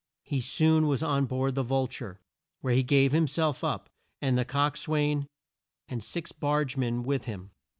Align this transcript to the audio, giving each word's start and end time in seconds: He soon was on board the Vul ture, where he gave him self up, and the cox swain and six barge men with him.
He 0.23 0.41
soon 0.41 0.87
was 0.87 1.03
on 1.03 1.27
board 1.27 1.53
the 1.53 1.61
Vul 1.61 1.85
ture, 1.85 2.19
where 2.61 2.73
he 2.73 2.81
gave 2.81 3.13
him 3.13 3.27
self 3.27 3.63
up, 3.63 3.87
and 4.19 4.35
the 4.35 4.43
cox 4.43 4.79
swain 4.79 5.27
and 5.87 6.03
six 6.03 6.31
barge 6.31 6.75
men 6.75 7.03
with 7.03 7.25
him. 7.25 7.51